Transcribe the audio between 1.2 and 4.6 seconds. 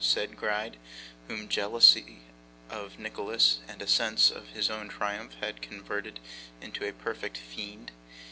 whom jealousy of Nicholas and a sense of